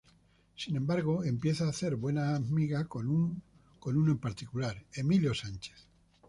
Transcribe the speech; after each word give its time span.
Sin 0.55 0.75
embargo, 0.77 1.23
empieza 1.23 1.65
a 1.65 1.69
hacer 1.69 1.95
buenas 1.95 2.41
migas 2.49 2.87
con 2.87 3.07
uno 3.07 4.11
en 4.11 4.17
particular, 4.17 4.83
Emilio 4.95 5.35
Sánchez. 5.35 5.75